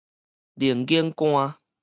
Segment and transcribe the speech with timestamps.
[0.55, 1.57] 龍眼乾